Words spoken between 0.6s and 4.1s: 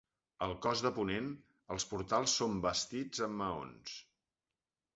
cos de ponent, els portals són bastits amb maons.